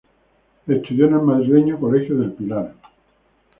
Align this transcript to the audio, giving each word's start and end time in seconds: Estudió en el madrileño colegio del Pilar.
Estudió 0.65 1.05
en 1.05 1.13
el 1.13 1.21
madrileño 1.21 1.79
colegio 1.79 2.17
del 2.17 2.33
Pilar. 2.33 2.73